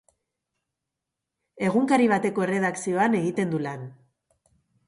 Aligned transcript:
Egunkari 1.67 2.09
bateko 2.13 2.47
erredakzioan 2.47 3.19
egiten 3.23 3.53
du 3.55 3.61
lan. 3.67 3.89